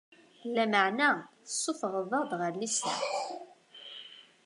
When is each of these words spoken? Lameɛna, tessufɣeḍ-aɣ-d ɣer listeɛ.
Lameɛna, 0.55 1.09
tessufɣeḍ-aɣ-d 1.45 2.31
ɣer 2.39 2.53
listeɛ. 2.59 2.99